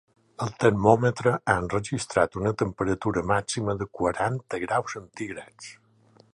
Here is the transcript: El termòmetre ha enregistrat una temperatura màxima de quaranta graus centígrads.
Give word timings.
El 0.43 0.51
termòmetre 0.61 1.33
ha 1.35 1.57
enregistrat 1.65 2.39
una 2.41 2.53
temperatura 2.63 3.25
màxima 3.35 3.77
de 3.83 3.89
quaranta 4.01 4.63
graus 4.67 4.99
centígrads. 4.99 5.73